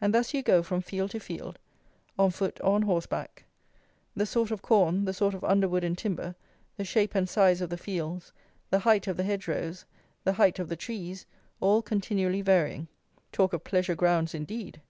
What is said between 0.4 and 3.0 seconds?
go from field to field (on foot or on